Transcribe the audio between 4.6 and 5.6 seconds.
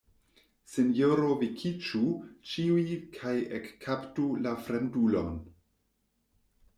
fremdulon!